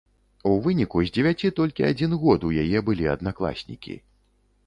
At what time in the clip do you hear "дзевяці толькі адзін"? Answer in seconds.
1.17-2.17